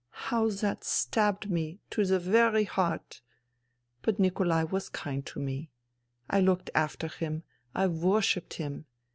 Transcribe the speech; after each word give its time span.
"How 0.29 0.49
that 0.49 0.83
stabbed 0.83 1.51
me... 1.51 1.79
to 1.91 2.03
the 2.03 2.17
very 2.17 2.63
heart 2.63 3.21
I... 3.21 3.97
But 4.01 4.17
Nikolai 4.19 4.63
was 4.63 4.89
kind 4.89 5.23
to 5.27 5.39
me. 5.39 5.69
I 6.27 6.39
looked 6.39 6.71
after 6.73 7.07
him. 7.07 7.43
I 7.75 7.85
worshipped 7.85 8.55
him. 8.55 8.85